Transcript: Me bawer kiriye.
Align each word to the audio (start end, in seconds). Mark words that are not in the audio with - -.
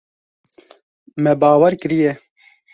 Me 1.23 1.31
bawer 1.39 1.73
kiriye. 1.81 2.11